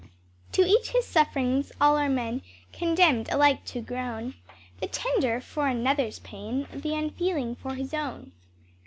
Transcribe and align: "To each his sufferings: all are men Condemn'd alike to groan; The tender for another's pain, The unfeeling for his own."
"To 0.53 0.63
each 0.63 0.89
his 0.93 1.05
sufferings: 1.05 1.71
all 1.79 1.95
are 1.95 2.09
men 2.09 2.41
Condemn'd 2.73 3.29
alike 3.31 3.63
to 3.65 3.81
groan; 3.81 4.33
The 4.79 4.87
tender 4.87 5.39
for 5.39 5.67
another's 5.67 6.17
pain, 6.17 6.67
The 6.73 6.95
unfeeling 6.95 7.53
for 7.55 7.75
his 7.75 7.93
own." 7.93 8.31